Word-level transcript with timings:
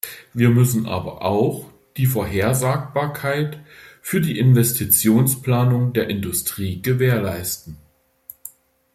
Wir 0.33 0.49
müssen 0.49 0.87
aber 0.87 1.21
auch 1.23 1.69
die 1.95 2.07
Vorhersagbarkeit 2.07 3.59
für 4.01 4.19
die 4.19 4.39
Investitionsplanung 4.39 5.93
der 5.93 6.09
Industrie 6.09 6.81
gewährleisten. 6.81 7.77